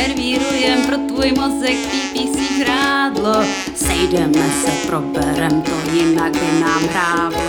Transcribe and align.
servírujem 0.00 0.86
pro 0.86 0.96
tvůj 0.96 1.32
mozek 1.32 1.76
PPC 1.76 2.58
žrádlo. 2.58 3.44
Sejdeme 3.74 4.50
se, 4.50 4.86
proberem 4.86 5.62
to, 5.62 5.70
jinak 5.92 6.32
by 6.32 6.60
nám 6.60 6.82
hrávlo. 6.82 7.42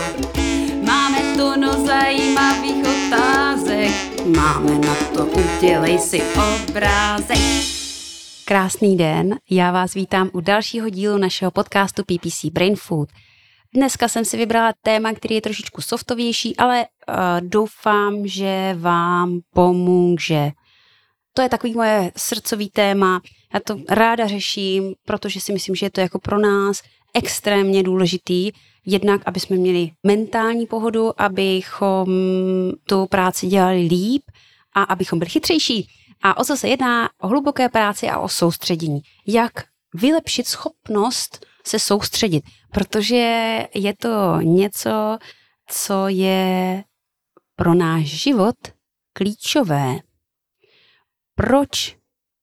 Máme 0.86 1.20
tu 1.36 1.60
no 1.60 1.86
zajímavých 1.86 2.86
otázek, 2.86 3.92
máme 4.26 4.80
na 4.80 4.96
to, 4.96 5.26
udělej 5.26 6.00
si 6.00 6.22
obrázek. 6.24 7.38
Krásný 8.46 8.98
den, 8.98 9.36
já 9.50 9.72
vás 9.72 9.94
vítám 9.94 10.30
u 10.34 10.42
dalšího 10.42 10.90
dílu 10.90 11.18
našeho 11.18 11.52
podcastu 11.52 12.04
PPC 12.04 12.46
Brain 12.46 12.76
Food. 12.76 13.10
Dneska 13.74 14.08
jsem 14.08 14.26
si 14.26 14.38
vybrala 14.38 14.74
téma, 14.82 15.14
který 15.14 15.36
je 15.36 15.42
trošičku 15.42 15.82
softovější, 15.82 16.58
ale 16.58 16.86
uh, 16.86 17.16
doufám, 17.40 18.28
že 18.28 18.76
vám 18.80 19.40
pomůže. 19.54 20.52
To 21.34 21.42
je 21.42 21.50
takový 21.50 21.74
moje 21.74 22.12
srdcový 22.18 22.70
téma. 22.70 23.22
Já 23.54 23.60
to 23.60 23.78
ráda 23.90 24.28
řeším, 24.28 24.94
protože 25.06 25.42
si 25.42 25.54
myslím, 25.54 25.76
že 25.76 25.86
je 25.86 25.92
to 25.92 26.02
jako 26.02 26.20
pro 26.20 26.40
nás 26.40 26.82
extrémně 27.14 27.84
důležitý. 27.84 28.52
Jednak, 28.86 29.22
aby 29.26 29.40
jsme 29.40 29.56
měli 29.56 29.92
mentální 30.06 30.66
pohodu, 30.66 31.22
abychom 31.22 32.08
tu 32.84 33.06
práci 33.06 33.48
dělali 33.48 33.82
líp 33.82 34.24
a 34.76 34.84
abychom 34.84 35.20
byli 35.20 35.30
chytřejší. 35.30 35.88
A 36.24 36.38
o 36.38 36.44
co 36.44 36.58
se 36.58 36.68
jedná? 36.68 37.10
O 37.20 37.28
hluboké 37.28 37.70
práci 37.70 38.10
a 38.10 38.20
o 38.20 38.30
soustředění. 38.30 39.02
Jak 39.28 39.52
vylepšit 39.94 40.48
schopnost 40.48 41.46
se 41.66 41.80
soustředit, 41.80 42.44
protože 42.72 43.60
je 43.74 43.96
to 43.96 44.42
něco, 44.42 45.18
co 45.68 46.08
je 46.08 46.84
pro 47.56 47.74
náš 47.74 48.06
život 48.06 48.56
klíčové. 49.14 50.00
Proč 51.42 51.98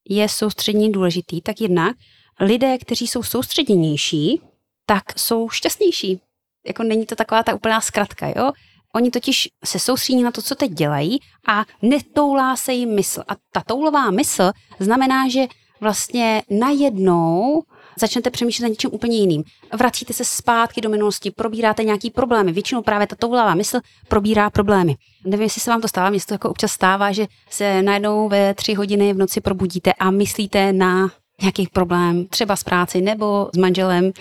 je 0.09 0.29
soustředění 0.29 0.91
důležitý? 0.91 1.41
Tak 1.41 1.61
jednak 1.61 1.95
lidé, 2.39 2.77
kteří 2.77 3.07
jsou 3.07 3.23
soustředěnější, 3.23 4.41
tak 4.85 5.19
jsou 5.19 5.49
šťastnější. 5.49 6.21
Jako 6.67 6.83
není 6.83 7.05
to 7.05 7.15
taková 7.15 7.43
ta 7.43 7.53
úplná 7.53 7.81
zkratka, 7.81 8.27
jo? 8.27 8.51
Oni 8.95 9.11
totiž 9.11 9.49
se 9.65 9.79
soustředí 9.79 10.23
na 10.23 10.31
to, 10.31 10.41
co 10.41 10.55
teď 10.55 10.71
dělají 10.71 11.19
a 11.47 11.65
netoulá 11.81 12.55
se 12.55 12.73
jim 12.73 12.95
mysl. 12.95 13.23
A 13.27 13.35
ta 13.51 13.61
toulová 13.67 14.11
mysl 14.11 14.51
znamená, 14.79 15.29
že 15.29 15.47
vlastně 15.81 16.43
najednou 16.49 17.63
začnete 17.99 18.29
přemýšlet 18.29 18.63
nad 18.63 18.69
něčím 18.69 18.89
úplně 18.93 19.17
jiným. 19.17 19.43
Vracíte 19.73 20.13
se 20.13 20.25
zpátky 20.25 20.81
do 20.81 20.89
minulosti, 20.89 21.31
probíráte 21.31 21.83
nějaký 21.83 22.11
problémy. 22.11 22.51
Většinou 22.51 22.81
právě 22.81 23.07
ta 23.07 23.15
toulavá 23.15 23.55
mysl 23.55 23.79
probírá 24.07 24.49
problémy. 24.49 24.95
Nevím, 25.25 25.43
jestli 25.43 25.61
se 25.61 25.71
vám 25.71 25.81
to 25.81 25.87
stává, 25.87 26.09
mně 26.09 26.19
to 26.27 26.33
jako 26.33 26.49
občas 26.49 26.71
stává, 26.71 27.11
že 27.11 27.27
se 27.49 27.81
najednou 27.81 28.29
ve 28.29 28.53
tři 28.53 28.73
hodiny 28.73 29.13
v 29.13 29.17
noci 29.17 29.41
probudíte 29.41 29.93
a 29.93 30.11
myslíte 30.11 30.73
na 30.73 31.11
nějaký 31.41 31.67
problém, 31.67 32.25
třeba 32.25 32.55
s 32.55 32.63
práci 32.63 33.01
nebo 33.01 33.49
s 33.53 33.57
manželem, 33.57 34.11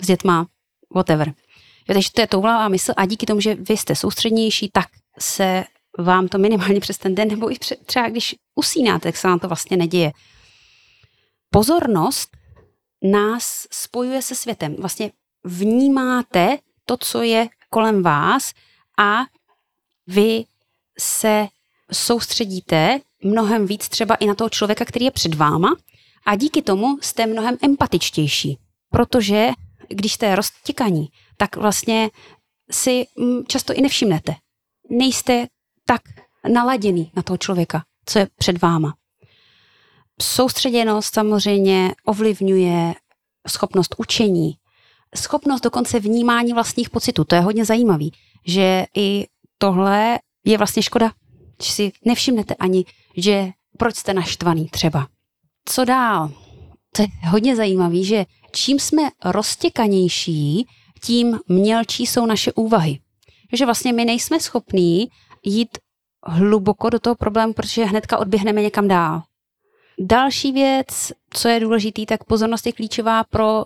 s 0.00 0.06
dětma, 0.06 0.46
whatever. 0.94 1.28
Jo, 1.88 1.94
takže 1.94 2.08
to 2.14 2.20
je 2.20 2.26
toulavá 2.26 2.68
mysl 2.68 2.92
a 2.96 3.06
díky 3.06 3.26
tomu, 3.26 3.40
že 3.40 3.54
vy 3.54 3.76
jste 3.76 3.96
soustřednější, 3.96 4.70
tak 4.72 4.86
se 5.18 5.64
vám 5.98 6.28
to 6.28 6.38
minimálně 6.38 6.80
přes 6.80 6.98
ten 6.98 7.14
den, 7.14 7.28
nebo 7.28 7.52
i 7.52 7.56
třeba 7.86 8.08
když 8.08 8.34
usínáte, 8.54 9.02
tak 9.02 9.16
se 9.16 9.28
vám 9.28 9.38
to 9.38 9.48
vlastně 9.48 9.76
neděje. 9.76 10.12
Pozornost 11.50 12.28
nás 13.02 13.66
spojuje 13.70 14.22
se 14.22 14.34
světem. 14.34 14.76
Vlastně 14.78 15.10
vnímáte 15.44 16.58
to, 16.86 16.96
co 16.96 17.22
je 17.22 17.48
kolem 17.70 18.02
vás 18.02 18.52
a 18.98 19.20
vy 20.06 20.44
se 20.98 21.48
soustředíte 21.92 23.00
mnohem 23.24 23.66
víc 23.66 23.88
třeba 23.88 24.14
i 24.14 24.26
na 24.26 24.34
toho 24.34 24.50
člověka, 24.50 24.84
který 24.84 25.04
je 25.04 25.10
před 25.10 25.34
váma 25.34 25.76
a 26.26 26.36
díky 26.36 26.62
tomu 26.62 26.98
jste 27.00 27.26
mnohem 27.26 27.56
empatičtější, 27.62 28.58
protože 28.90 29.48
když 29.88 30.12
jste 30.12 30.36
roztěkaní, 30.36 31.08
tak 31.36 31.56
vlastně 31.56 32.10
si 32.70 33.06
mm, 33.18 33.44
často 33.46 33.72
i 33.72 33.80
nevšimnete. 33.80 34.34
Nejste 34.90 35.46
tak 35.86 36.02
naladěný 36.52 37.12
na 37.16 37.22
toho 37.22 37.36
člověka, 37.36 37.84
co 38.06 38.18
je 38.18 38.28
před 38.36 38.62
váma. 38.62 38.94
Soustředěnost 40.22 41.14
samozřejmě 41.14 41.94
ovlivňuje 42.04 42.94
schopnost 43.48 43.94
učení, 43.98 44.54
schopnost 45.16 45.60
dokonce 45.60 46.00
vnímání 46.00 46.52
vlastních 46.52 46.90
pocitů. 46.90 47.24
To 47.24 47.34
je 47.34 47.40
hodně 47.40 47.64
zajímavý, 47.64 48.12
že 48.46 48.86
i 48.96 49.26
tohle 49.58 50.18
je 50.44 50.58
vlastně 50.58 50.82
škoda, 50.82 51.12
že 51.62 51.72
si 51.72 51.92
nevšimnete 52.04 52.54
ani, 52.54 52.84
že 53.16 53.50
proč 53.78 53.96
jste 53.96 54.14
naštvaný 54.14 54.68
třeba. 54.68 55.08
Co 55.64 55.84
dál? 55.84 56.30
To 56.96 57.02
je 57.02 57.08
hodně 57.28 57.56
zajímavý, 57.56 58.04
že 58.04 58.24
čím 58.52 58.78
jsme 58.78 59.02
roztěkanější, 59.24 60.66
tím 61.02 61.38
mělčí 61.48 62.06
jsou 62.06 62.26
naše 62.26 62.52
úvahy. 62.52 62.98
Že 63.52 63.64
vlastně 63.64 63.92
my 63.92 64.04
nejsme 64.04 64.40
schopní 64.40 65.08
jít 65.44 65.78
hluboko 66.26 66.90
do 66.90 66.98
toho 66.98 67.14
problému, 67.14 67.52
protože 67.52 67.84
hnedka 67.84 68.18
odběhneme 68.18 68.62
někam 68.62 68.88
dál. 68.88 69.22
Další 70.04 70.52
věc, 70.52 71.12
co 71.30 71.48
je 71.48 71.60
důležitý, 71.60 72.06
tak 72.06 72.24
pozornost 72.24 72.66
je 72.66 72.72
klíčová 72.72 73.24
pro 73.24 73.64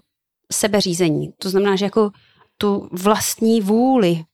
sebeřízení. 0.52 1.32
To 1.38 1.50
znamená, 1.50 1.76
že 1.76 1.84
jako 1.84 2.10
tu 2.58 2.88
vlastní 2.92 3.60
vůli 3.60 4.24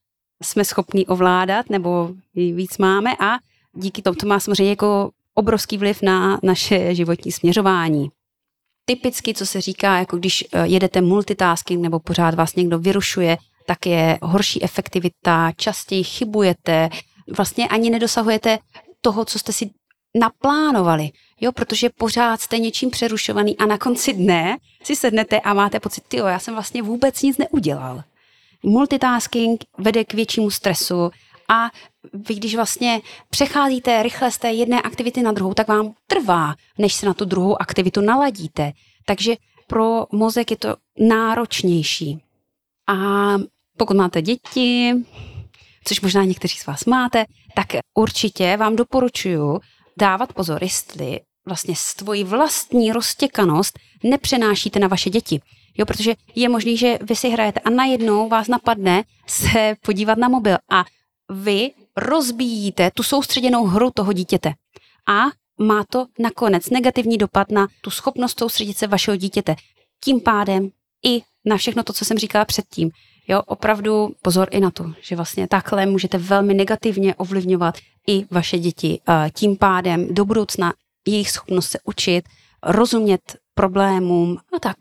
jsme 0.42 0.64
schopni 0.64 1.06
ovládat, 1.06 1.70
nebo 1.70 2.10
víc 2.34 2.78
máme 2.78 3.10
a 3.20 3.38
díky 3.76 4.02
tomu 4.02 4.14
to 4.14 4.26
má 4.26 4.40
samozřejmě 4.40 4.70
jako 4.70 5.10
obrovský 5.34 5.78
vliv 5.78 6.02
na 6.02 6.40
naše 6.42 6.94
životní 6.94 7.32
směřování. 7.32 8.08
Typicky, 8.84 9.34
co 9.34 9.46
se 9.46 9.60
říká, 9.60 9.98
jako 9.98 10.16
když 10.16 10.44
eh, 10.52 10.66
jedete 10.66 11.00
multitasking 11.00 11.82
nebo 11.82 12.00
pořád 12.00 12.34
vás 12.34 12.54
někdo 12.54 12.78
vyrušuje, 12.78 13.36
tak 13.66 13.86
je 13.86 14.18
horší 14.22 14.62
efektivita, 14.62 15.52
častěji 15.56 16.04
chybujete, 16.04 16.88
vlastně 17.36 17.68
ani 17.68 17.90
nedosahujete 17.90 18.58
toho, 19.00 19.24
co 19.24 19.38
jste 19.38 19.52
si 19.52 19.70
naplánovali, 20.14 21.10
jo, 21.40 21.52
protože 21.52 21.90
pořád 21.90 22.40
jste 22.40 22.58
něčím 22.58 22.90
přerušovaný 22.90 23.56
a 23.56 23.66
na 23.66 23.78
konci 23.78 24.12
dne 24.12 24.56
si 24.82 24.96
sednete 24.96 25.40
a 25.40 25.54
máte 25.54 25.80
pocit, 25.80 26.14
jo, 26.14 26.26
já 26.26 26.38
jsem 26.38 26.54
vlastně 26.54 26.82
vůbec 26.82 27.22
nic 27.22 27.38
neudělal. 27.38 28.02
Multitasking 28.62 29.64
vede 29.78 30.04
k 30.04 30.14
většímu 30.14 30.50
stresu 30.50 31.10
a 31.48 31.70
vy 32.12 32.34
když 32.34 32.56
vlastně 32.56 33.00
přecházíte 33.30 34.02
rychle 34.02 34.30
z 34.30 34.38
té 34.38 34.52
jedné 34.52 34.82
aktivity 34.82 35.22
na 35.22 35.32
druhou, 35.32 35.54
tak 35.54 35.68
vám 35.68 35.92
trvá, 36.06 36.54
než 36.78 36.94
se 36.94 37.06
na 37.06 37.14
tu 37.14 37.24
druhou 37.24 37.62
aktivitu 37.62 38.00
naladíte. 38.00 38.72
Takže 39.06 39.36
pro 39.66 40.06
mozek 40.12 40.50
je 40.50 40.56
to 40.56 40.76
náročnější. 40.98 42.22
A 42.88 42.94
pokud 43.78 43.96
máte 43.96 44.22
děti, 44.22 44.94
což 45.84 46.00
možná 46.00 46.24
někteří 46.24 46.58
z 46.58 46.66
vás 46.66 46.84
máte, 46.84 47.24
tak 47.54 47.66
určitě 47.94 48.56
vám 48.56 48.76
doporučuji 48.76 49.60
dávat 49.98 50.32
pozor, 50.32 50.62
jestli 50.62 51.20
vlastně 51.46 51.76
svoji 51.76 52.24
vlastní 52.24 52.92
roztěkanost 52.92 53.78
nepřenášíte 54.04 54.78
na 54.78 54.88
vaše 54.88 55.10
děti. 55.10 55.40
Jo, 55.78 55.86
protože 55.86 56.14
je 56.34 56.48
možný, 56.48 56.76
že 56.76 56.98
vy 57.02 57.16
si 57.16 57.28
hrajete 57.28 57.60
a 57.60 57.70
najednou 57.70 58.28
vás 58.28 58.48
napadne 58.48 59.04
se 59.26 59.74
podívat 59.84 60.18
na 60.18 60.28
mobil 60.28 60.56
a 60.70 60.84
vy 61.32 61.70
rozbíjíte 61.96 62.90
tu 62.94 63.02
soustředěnou 63.02 63.64
hru 63.64 63.90
toho 63.94 64.12
dítěte. 64.12 64.52
A 65.08 65.22
má 65.60 65.84
to 65.90 66.06
nakonec 66.18 66.70
negativní 66.70 67.18
dopad 67.18 67.50
na 67.50 67.66
tu 67.80 67.90
schopnost 67.90 68.38
soustředit 68.38 68.78
se 68.78 68.86
vašeho 68.86 69.16
dítěte. 69.16 69.56
Tím 70.04 70.20
pádem 70.20 70.70
i 71.04 71.22
na 71.44 71.56
všechno 71.56 71.82
to, 71.82 71.92
co 71.92 72.04
jsem 72.04 72.18
říkala 72.18 72.44
předtím. 72.44 72.90
Jo, 73.28 73.42
opravdu 73.46 74.10
pozor 74.22 74.48
i 74.50 74.60
na 74.60 74.70
to, 74.70 74.92
že 75.00 75.16
vlastně 75.16 75.48
takhle 75.48 75.86
můžete 75.86 76.18
velmi 76.18 76.54
negativně 76.54 77.14
ovlivňovat 77.14 77.74
i 78.08 78.24
vaše 78.30 78.58
děti. 78.58 79.00
Tím 79.34 79.56
pádem 79.56 80.14
do 80.14 80.24
budoucna 80.24 80.72
jejich 81.06 81.30
schopnost 81.30 81.68
se 81.68 81.78
učit, 81.84 82.24
rozumět 82.62 83.36
problémům, 83.54 84.38
no 84.52 84.58
tak. 84.58 84.76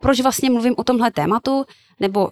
Proč 0.00 0.20
vlastně 0.20 0.50
mluvím 0.50 0.74
o 0.76 0.84
tomhle 0.84 1.10
tématu, 1.10 1.64
nebo 2.00 2.30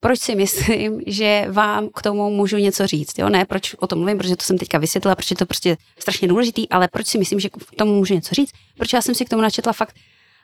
proč 0.00 0.20
si 0.20 0.34
myslím, 0.34 1.00
že 1.06 1.46
vám 1.50 1.88
k 1.88 2.02
tomu 2.02 2.30
můžu 2.30 2.56
něco 2.56 2.86
říct. 2.86 3.18
Jo? 3.18 3.28
Ne, 3.28 3.44
proč 3.44 3.74
o 3.74 3.86
tom 3.86 3.98
mluvím, 3.98 4.18
protože 4.18 4.36
to 4.36 4.44
jsem 4.44 4.58
teďka 4.58 4.78
vysvětlila, 4.78 5.14
protože 5.14 5.32
je 5.32 5.36
to 5.36 5.46
prostě 5.46 5.76
strašně 5.98 6.28
důležitý, 6.28 6.68
ale 6.68 6.88
proč 6.88 7.06
si 7.06 7.18
myslím, 7.18 7.40
že 7.40 7.48
k 7.48 7.76
tomu 7.76 7.94
můžu 7.94 8.14
něco 8.14 8.34
říct, 8.34 8.52
protože 8.78 8.96
já 8.96 9.02
jsem 9.02 9.14
si 9.14 9.24
k 9.24 9.28
tomu 9.28 9.42
načetla 9.42 9.72
fakt 9.72 9.94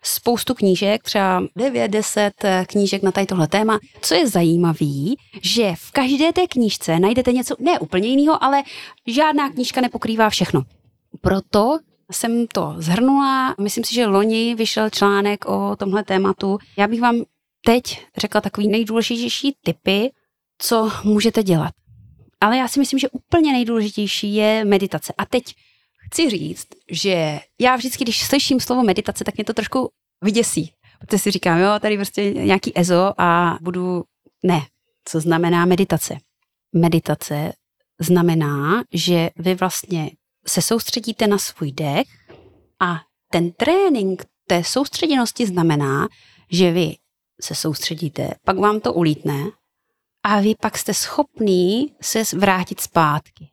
spoustu 0.02 0.54
knížek, 0.54 1.02
třeba 1.02 1.40
9-10 1.40 2.30
eh, 2.44 2.64
knížek 2.68 3.02
na 3.02 3.12
tady 3.12 3.26
tohle 3.26 3.48
téma. 3.48 3.78
Co 4.00 4.14
je 4.14 4.28
zajímavé, 4.28 5.14
že 5.42 5.72
v 5.76 5.90
každé 5.90 6.32
té 6.32 6.46
knížce 6.46 6.98
najdete 6.98 7.32
něco 7.32 7.54
ne 7.58 7.78
úplně 7.78 8.08
jiného, 8.08 8.44
ale 8.44 8.62
žádná 9.06 9.50
knížka 9.50 9.80
nepokrývá 9.80 10.30
všechno. 10.30 10.62
Proto 11.20 11.78
jsem 12.12 12.46
to 12.46 12.74
zhrnula. 12.78 13.54
Myslím 13.60 13.84
si, 13.84 13.94
že 13.94 14.06
loni 14.06 14.54
vyšel 14.54 14.90
článek 14.90 15.44
o 15.44 15.76
tomhle 15.76 16.04
tématu. 16.04 16.58
Já 16.76 16.88
bych 16.88 17.00
vám 17.00 17.16
teď 17.66 18.06
řekla 18.16 18.40
takový 18.40 18.68
nejdůležitější 18.68 19.56
typy, 19.64 20.10
co 20.58 20.90
můžete 21.04 21.42
dělat. 21.42 21.70
Ale 22.40 22.56
já 22.56 22.68
si 22.68 22.80
myslím, 22.80 22.98
že 22.98 23.08
úplně 23.08 23.52
nejdůležitější 23.52 24.34
je 24.34 24.64
meditace. 24.64 25.12
A 25.18 25.24
teď 25.24 25.44
chci 26.06 26.30
říct, 26.30 26.66
že 26.90 27.40
já 27.60 27.76
vždycky, 27.76 28.04
když 28.04 28.26
slyším 28.26 28.60
slovo 28.60 28.82
meditace, 28.82 29.24
tak 29.24 29.36
mě 29.36 29.44
to 29.44 29.54
trošku 29.54 29.90
vyděsí. 30.24 30.72
Protože 31.00 31.18
si 31.18 31.30
říkám, 31.30 31.58
jo, 31.58 31.78
tady 31.80 31.96
prostě 31.96 32.30
nějaký 32.30 32.78
ezo 32.78 33.12
a 33.20 33.58
budu... 33.60 34.04
Ne, 34.44 34.60
co 35.04 35.20
znamená 35.20 35.66
meditace? 35.66 36.18
Meditace 36.74 37.52
znamená, 38.00 38.82
že 38.92 39.30
vy 39.36 39.54
vlastně 39.54 40.10
se 40.46 40.62
soustředíte 40.62 41.26
na 41.26 41.38
svůj 41.38 41.72
dech 41.72 42.06
a 42.80 43.00
ten 43.32 43.52
trénink 43.52 44.24
té 44.46 44.64
soustředěnosti 44.64 45.46
znamená, 45.46 46.08
že 46.50 46.72
vy 46.72 46.96
se 47.40 47.54
soustředíte, 47.54 48.30
pak 48.44 48.58
vám 48.58 48.80
to 48.80 48.92
ulítne 48.94 49.44
a 50.22 50.40
vy 50.40 50.54
pak 50.60 50.78
jste 50.78 50.94
schopný 50.94 51.94
se 52.00 52.22
vrátit 52.36 52.80
zpátky. 52.80 53.49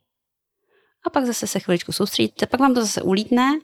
A 1.07 1.09
pak 1.09 1.25
zase 1.25 1.47
se 1.47 1.59
chviličku 1.59 1.91
soustředíte, 1.91 2.45
pak 2.45 2.59
vám 2.59 2.73
to 2.73 2.81
zase 2.81 3.01
ulítne 3.01 3.59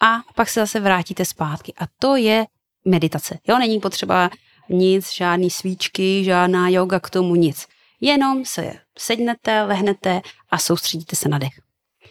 a 0.00 0.20
pak 0.34 0.48
se 0.48 0.60
zase 0.60 0.80
vrátíte 0.80 1.24
zpátky. 1.24 1.74
A 1.78 1.84
to 1.98 2.16
je 2.16 2.46
meditace. 2.84 3.38
Jo, 3.48 3.58
není 3.58 3.80
potřeba 3.80 4.30
nic, 4.68 5.12
žádný 5.12 5.50
svíčky, 5.50 6.24
žádná 6.24 6.68
yoga 6.68 7.00
k 7.00 7.10
tomu, 7.10 7.34
nic. 7.34 7.66
Jenom 8.00 8.44
se 8.44 8.72
sednete, 8.98 9.62
lehnete 9.62 10.20
a 10.50 10.58
soustředíte 10.58 11.16
se 11.16 11.28
na 11.28 11.38
dech. 11.38 11.60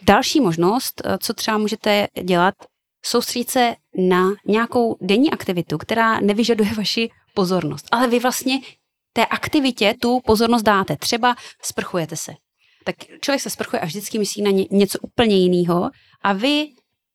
Další 0.02 0.40
možnost, 0.40 1.02
eh, 1.04 1.18
co 1.18 1.34
třeba 1.34 1.58
můžete 1.58 2.08
dělat, 2.22 2.54
soustředit 3.04 3.50
se 3.50 3.74
na 4.08 4.30
nějakou 4.46 4.96
denní 5.00 5.30
aktivitu, 5.30 5.78
která 5.78 6.20
nevyžaduje 6.20 6.74
vaši 6.74 7.10
pozornost. 7.34 7.86
Ale 7.90 8.08
vy 8.08 8.18
vlastně 8.18 8.60
té 9.12 9.26
aktivitě 9.26 9.94
tu 10.00 10.20
pozornost 10.20 10.62
dáte. 10.62 10.96
Třeba 10.96 11.36
sprchujete 11.62 12.16
se. 12.16 12.32
Tak 12.84 12.96
člověk 13.20 13.40
se 13.40 13.50
sprchuje 13.50 13.80
a 13.80 13.86
vždycky 13.86 14.18
myslí 14.18 14.42
na 14.42 14.50
ně, 14.50 14.66
něco 14.70 14.98
úplně 15.02 15.36
jiného 15.36 15.90
a 16.22 16.32
vy 16.32 16.68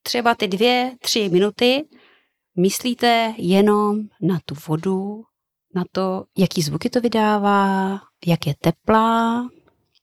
třeba 0.03 0.35
ty 0.35 0.47
dvě, 0.47 0.91
tři 0.99 1.29
minuty 1.29 1.83
myslíte 2.57 3.33
jenom 3.37 3.99
na 4.21 4.39
tu 4.45 4.55
vodu, 4.67 5.23
na 5.75 5.83
to, 5.91 6.23
jaký 6.37 6.61
zvuky 6.61 6.89
to 6.89 7.01
vydává, 7.01 7.99
jak 8.25 8.47
je 8.47 8.55
teplá 8.61 9.47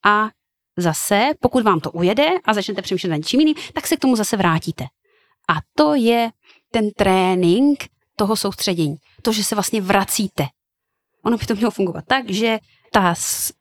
a 0.05 0.29
zase, 0.77 1.31
pokud 1.41 1.65
vám 1.65 1.81
to 1.81 1.91
ujede 1.91 2.29
a 2.45 2.55
začnete 2.55 2.83
přemýšlet 2.83 3.11
nad 3.11 3.17
něčím 3.17 3.41
jiným, 3.41 3.55
tak 3.75 3.87
se 3.87 3.97
k 3.97 4.01
tomu 4.01 4.17
zase 4.17 4.37
vrátíte. 4.37 4.85
A 5.49 5.55
to 5.77 5.95
je 5.95 6.31
ten 6.73 6.91
trénink 6.91 7.85
toho 8.17 8.37
soustředění. 8.37 8.97
To, 9.23 9.33
že 9.33 9.45
se 9.45 9.55
vlastně 9.55 9.81
vracíte. 9.81 10.47
Ono 11.23 11.37
by 11.37 11.47
to 11.47 11.55
mělo 11.55 11.71
fungovat 11.71 12.05
tak, 12.09 12.31
že 12.31 12.59
ta 12.93 13.15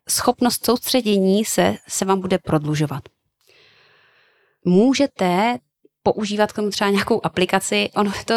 schopnost 0.10 0.66
soustředění 0.66 1.46
se, 1.46 1.78
se 1.88 2.06
vám 2.06 2.22
bude 2.22 2.38
prodlužovat. 2.38 3.04
Můžete 4.66 5.58
používat 6.04 6.52
k 6.52 6.56
tomu 6.56 6.70
třeba 6.70 6.90
nějakou 6.90 7.26
aplikaci, 7.26 7.90
ono 7.96 8.12
to, 8.26 8.34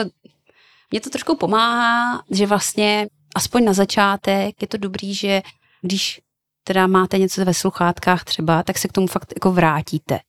mě 0.91 1.01
to 1.01 1.11
trošku 1.11 1.37
pomáhá, 1.37 2.23
že 2.31 2.47
vlastně 2.47 3.09
aspoň 3.35 3.65
na 3.65 3.73
začátek 3.73 4.63
je 4.63 4.69
to 4.69 4.77
dobrý, 4.77 5.15
že 5.15 5.43
když 5.83 6.21
teda 6.65 6.87
máte 6.87 7.19
něco 7.19 7.45
ve 7.45 7.55
sluchátkách 7.55 8.25
třeba, 8.25 8.63
tak 8.63 8.79
se 8.79 8.89
k 8.89 8.93
tomu 8.93 9.07
fakt 9.07 9.33
jako 9.37 9.53
vrátíte. 9.53 10.21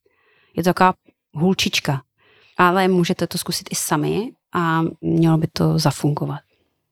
Je 0.57 0.63
to 0.63 0.69
taková 0.69 0.93
hůlčička, 1.33 2.01
ale 2.57 2.87
můžete 2.87 3.27
to 3.27 3.37
zkusit 3.37 3.69
i 3.71 3.75
sami 3.75 4.31
a 4.53 4.81
mělo 5.01 5.37
by 5.37 5.47
to 5.47 5.79
zafungovat. 5.79 6.39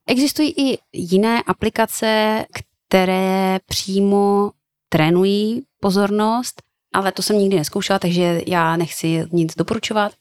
Existují 0.06 0.54
i 0.56 0.78
jiné 0.92 1.42
aplikace, 1.42 2.44
které 2.88 3.58
přímo 3.66 4.50
trénují 4.88 5.62
pozornost, 5.80 6.62
ale 6.92 7.12
to 7.12 7.22
jsem 7.22 7.38
nikdy 7.38 7.56
neskoušela, 7.56 7.98
takže 7.98 8.42
já 8.46 8.76
nechci 8.76 9.26
nic 9.32 9.54
doporučovat. 9.54 10.12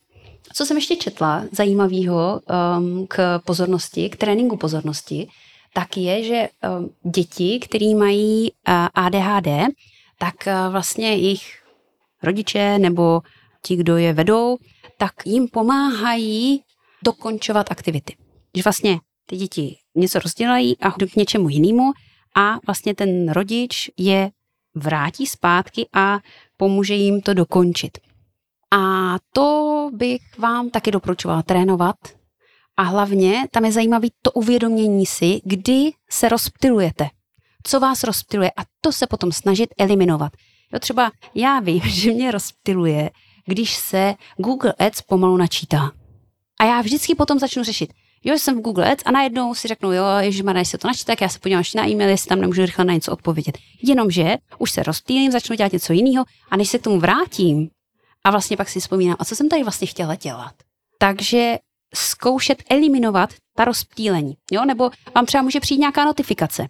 Co 0.54 0.66
jsem 0.66 0.78
ještě 0.78 0.96
četla 0.96 1.44
zajímavého 1.52 2.42
um, 2.78 3.08
k 3.08 3.40
pozornosti, 3.40 4.10
k 4.10 4.16
tréninku 4.16 4.58
pozornosti, 4.58 5.28
tak 5.74 5.98
je, 5.98 6.24
že 6.24 6.50
um, 6.80 7.12
děti, 7.12 7.60
které 7.60 7.96
mají 7.96 8.52
uh, 8.52 8.74
ADHD, 8.94 9.48
tak 10.20 10.36
uh, 10.48 10.72
vlastně 10.72 11.10
jejich 11.10 11.64
rodiče 12.24 12.80
nebo 12.80 13.22
ti, 13.62 13.76
kdo 13.76 13.98
je 13.98 14.14
vedou, 14.14 14.58
tak 14.98 15.14
jim 15.26 15.48
pomáhají 15.48 16.62
dokončovat 17.04 17.72
aktivity. 17.72 18.16
Že 18.56 18.64
vlastně 18.64 19.00
ty 19.26 19.38
děti 19.38 19.78
něco 19.96 20.20
rozdělají 20.20 20.78
a 20.78 20.90
jdou 20.98 21.08
k 21.08 21.16
něčemu 21.16 21.50
jinému 21.50 21.92
a 22.36 22.60
vlastně 22.66 22.96
ten 22.96 23.32
rodič 23.32 23.90
je 23.98 24.32
vrátí 24.76 25.28
zpátky 25.28 25.90
a 25.94 26.20
pomůže 26.58 26.94
jim 26.94 27.22
to 27.22 27.34
dokončit. 27.34 27.98
A 28.72 29.16
to 29.34 29.90
bych 29.94 30.22
vám 30.38 30.70
taky 30.70 30.92
doporučovala 30.92 31.44
trénovat. 31.44 31.96
A 32.78 32.84
hlavně 32.84 33.44
tam 33.52 33.66
je 33.66 33.72
zajímavý 33.72 34.12
to 34.22 34.32
uvědomění 34.32 35.06
si, 35.06 35.42
kdy 35.46 35.92
se 36.10 36.30
rozptilujete. 36.30 37.10
Co 37.64 37.80
vás 37.80 38.04
rozptiluje 38.04 38.52
a 38.52 38.62
to 38.82 38.92
se 38.92 39.08
potom 39.08 39.32
snažit 39.32 39.70
eliminovat. 39.78 40.32
Jo, 40.74 40.80
třeba 40.80 41.12
já 41.36 41.60
vím, 41.60 41.82
že 41.86 42.12
mě 42.12 42.32
rozptiluje, 42.32 43.10
když 43.46 43.76
se 43.76 44.16
Google 44.38 44.74
Ads 44.80 45.02
pomalu 45.02 45.38
načítá. 45.38 45.92
A 46.60 46.66
já 46.66 46.82
vždycky 46.82 47.16
potom 47.16 47.40
začnu 47.40 47.64
řešit, 47.64 47.94
jo, 48.24 48.34
jsem 48.34 48.60
v 48.60 48.62
Google 48.62 48.92
Ads 48.92 49.04
a 49.06 49.12
najednou 49.12 49.56
si 49.56 49.68
řeknu, 49.68 49.94
jo, 49.94 50.04
ježišmarja, 50.20 50.66
se 50.66 50.78
to 50.78 50.88
načte, 50.88 51.06
tak 51.06 51.22
já 51.22 51.30
se 51.30 51.40
podívám 51.40 51.60
ještě 51.60 51.78
na 51.78 51.88
e-mail, 51.88 52.10
jestli 52.10 52.30
tam 52.30 52.42
nemůžu 52.42 52.62
rychle 52.62 52.86
na 52.86 52.94
něco 52.94 53.12
odpovědět. 53.12 53.58
Jenomže 53.84 54.36
už 54.58 54.72
se 54.72 54.84
rozptýlím, 54.84 55.32
začnu 55.32 55.56
dělat 55.56 55.72
něco 55.72 55.94
jiného 55.94 56.26
a 56.52 56.58
než 56.58 56.70
se 56.70 56.80
k 56.80 56.84
tomu 56.84 57.00
vrátím 57.00 57.70
a 58.24 58.32
vlastně 58.32 58.58
pak 58.58 58.70
si 58.70 58.80
vzpomínám, 58.80 59.16
a 59.20 59.26
co 59.26 59.36
jsem 59.36 59.50
tady 59.50 59.64
vlastně 59.64 59.88
chtěla 59.88 60.16
dělat. 60.16 60.54
Takže 61.00 61.58
zkoušet 61.96 62.64
eliminovat 62.70 63.30
ta 63.56 63.66
rozptýlení, 63.66 64.34
jo, 64.52 64.66
nebo 64.66 64.90
vám 65.16 65.26
třeba 65.26 65.44
může 65.44 65.60
přijít 65.60 65.80
nějaká 65.80 66.06
notifikace. 66.06 66.68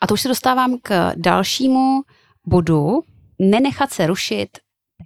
A 0.00 0.06
to 0.06 0.14
už 0.14 0.20
se 0.20 0.28
dostávám 0.28 0.78
k 0.82 1.12
dalšímu 1.16 2.00
bodu, 2.46 3.00
nenechat 3.38 3.92
se 3.92 4.06
rušit 4.06 4.48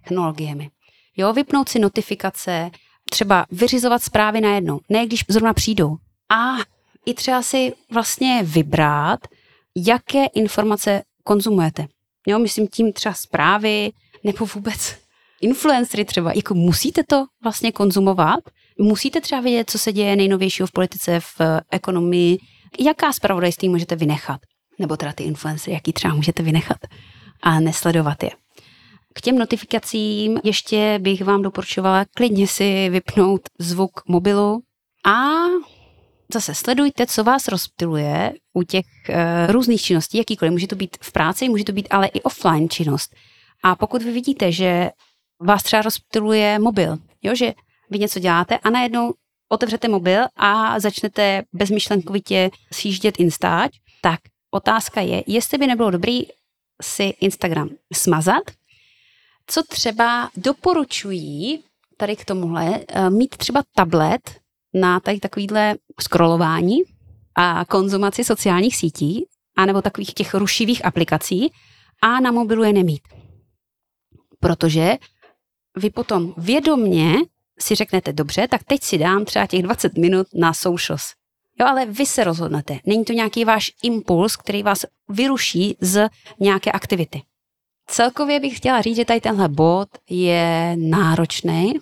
technologiemi. 0.02 0.70
Jo, 1.16 1.32
vypnout 1.32 1.68
si 1.68 1.78
notifikace, 1.78 2.70
třeba 3.14 3.46
vyřizovat 3.50 4.02
zprávy 4.02 4.40
najednou, 4.40 4.80
ne 4.88 5.06
když 5.06 5.24
zrovna 5.28 5.54
přijdou. 5.54 5.96
A 6.32 6.56
i 7.06 7.14
třeba 7.14 7.42
si 7.42 7.72
vlastně 7.90 8.40
vybrat, 8.42 9.20
jaké 9.76 10.26
informace 10.26 11.02
konzumujete. 11.24 11.86
Jo, 12.26 12.38
myslím 12.38 12.68
tím 12.68 12.92
třeba 12.92 13.14
zprávy 13.14 13.92
nebo 14.24 14.46
vůbec 14.46 14.96
influencery 15.40 16.04
třeba. 16.04 16.32
Jako 16.32 16.54
musíte 16.54 17.02
to 17.04 17.24
vlastně 17.42 17.72
konzumovat, 17.72 18.40
musíte 18.78 19.20
třeba 19.20 19.40
vědět, 19.40 19.70
co 19.70 19.78
se 19.78 19.92
děje 19.92 20.16
nejnovějšího 20.16 20.66
v 20.66 20.72
politice, 20.72 21.20
v 21.20 21.40
ekonomii, 21.70 22.38
jaká 22.78 23.12
zpravodajství 23.12 23.68
můžete 23.68 23.96
vynechat. 23.96 24.40
Nebo 24.78 24.96
teda 24.96 25.12
ty 25.12 25.24
influencery, 25.24 25.74
jaký 25.74 25.92
třeba 25.92 26.14
můžete 26.14 26.42
vynechat 26.42 26.78
a 27.42 27.60
nesledovat 27.60 28.22
je. 28.22 28.30
K 29.14 29.20
těm 29.20 29.38
notifikacím 29.38 30.40
ještě 30.44 30.98
bych 31.02 31.24
vám 31.24 31.42
doporučovala 31.42 32.04
klidně 32.16 32.46
si 32.46 32.88
vypnout 32.90 33.40
zvuk 33.58 34.02
mobilu 34.08 34.62
a 35.06 35.14
zase 36.34 36.54
sledujte, 36.54 37.06
co 37.06 37.24
vás 37.24 37.48
rozptiluje 37.48 38.32
u 38.52 38.62
těch 38.62 38.86
uh, 39.08 39.52
různých 39.52 39.82
činností, 39.82 40.18
jakýkoliv. 40.18 40.52
Může 40.52 40.66
to 40.66 40.76
být 40.76 40.96
v 41.00 41.12
práci, 41.12 41.48
může 41.48 41.64
to 41.64 41.72
být 41.72 41.88
ale 41.90 42.06
i 42.06 42.22
offline 42.22 42.68
činnost. 42.68 43.14
A 43.62 43.76
pokud 43.76 44.02
vy 44.02 44.12
vidíte, 44.12 44.52
že 44.52 44.90
vás 45.40 45.62
třeba 45.62 45.82
rozptiluje 45.82 46.58
mobil, 46.58 46.98
jo, 47.22 47.34
že 47.34 47.52
vy 47.90 47.98
něco 47.98 48.20
děláte 48.20 48.58
a 48.58 48.70
najednou 48.70 49.14
otevřete 49.48 49.88
mobil 49.88 50.22
a 50.36 50.80
začnete 50.80 51.42
bezmyšlenkovitě 51.52 52.50
sjíždět 52.72 53.20
Instač, 53.20 53.72
tak 54.00 54.20
otázka 54.50 55.00
je, 55.00 55.24
jestli 55.26 55.58
by 55.58 55.66
nebylo 55.66 55.90
dobrý 55.90 56.22
si 56.82 57.02
Instagram 57.02 57.68
smazat 57.94 58.42
co 59.46 59.62
třeba 59.62 60.30
doporučují 60.36 61.64
tady 61.96 62.16
k 62.16 62.24
tomuhle, 62.24 62.80
eh, 62.88 63.10
mít 63.10 63.36
třeba 63.36 63.62
tablet 63.74 64.40
na 64.74 65.00
tady 65.00 65.20
takovýhle 65.20 65.74
scrollování 66.00 66.76
a 67.34 67.64
konzumaci 67.64 68.24
sociálních 68.24 68.76
sítí, 68.76 69.26
anebo 69.56 69.82
takových 69.82 70.14
těch 70.14 70.34
rušivých 70.34 70.84
aplikací 70.84 71.52
a 72.02 72.20
na 72.20 72.32
mobilu 72.32 72.62
je 72.64 72.72
nemít. 72.72 73.02
Protože 74.40 74.96
vy 75.76 75.90
potom 75.90 76.34
vědomně 76.36 77.14
si 77.58 77.74
řeknete, 77.74 78.12
dobře, 78.12 78.48
tak 78.48 78.64
teď 78.64 78.82
si 78.82 78.98
dám 78.98 79.24
třeba 79.24 79.46
těch 79.46 79.62
20 79.62 79.98
minut 79.98 80.26
na 80.34 80.54
socials. 80.54 81.12
Jo, 81.60 81.66
ale 81.66 81.86
vy 81.86 82.06
se 82.06 82.24
rozhodnete. 82.24 82.78
Není 82.86 83.04
to 83.04 83.12
nějaký 83.12 83.44
váš 83.44 83.72
impuls, 83.82 84.36
který 84.36 84.62
vás 84.62 84.84
vyruší 85.08 85.76
z 85.80 86.08
nějaké 86.40 86.72
aktivity. 86.72 87.22
Celkově 87.86 88.40
bych 88.40 88.56
chtěla 88.56 88.80
říct, 88.80 88.96
že 88.96 89.04
tady 89.04 89.20
tenhle 89.20 89.48
bod 89.48 89.88
je 90.10 90.76
náročný 90.76 91.74